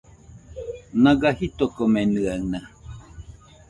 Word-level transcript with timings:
Naga 1.03 1.29
jitokomenɨaɨna 1.37 2.59